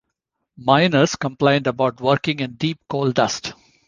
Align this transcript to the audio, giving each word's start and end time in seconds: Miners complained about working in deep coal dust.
Miners 0.57 1.15
complained 1.15 1.67
about 1.67 2.01
working 2.01 2.39
in 2.39 2.53
deep 2.53 2.79
coal 2.89 3.11
dust. 3.11 3.53